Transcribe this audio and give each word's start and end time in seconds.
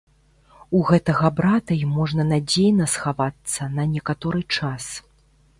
У 0.79 0.79
гэтага 0.89 1.29
брата 1.41 1.77
і 1.83 1.91
можна 1.97 2.25
надзейна 2.31 2.89
схавацца 2.97 3.71
на 3.77 3.83
некаторы 3.95 4.39
час. 4.57 4.93